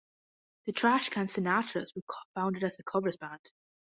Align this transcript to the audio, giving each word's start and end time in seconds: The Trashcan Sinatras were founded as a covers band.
The 0.65 0.73
Trashcan 0.73 1.27
Sinatras 1.31 1.95
were 1.95 2.01
founded 2.33 2.63
as 2.63 2.79
a 2.79 2.83
covers 2.83 3.17
band. 3.17 3.51